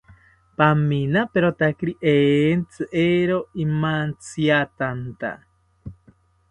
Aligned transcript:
Paminaperotakiri 0.61 1.93
entzi, 2.13 2.89
eero 3.05 3.39
imantziatanta 3.67 5.33